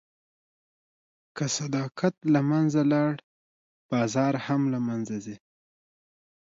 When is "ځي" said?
5.25-5.35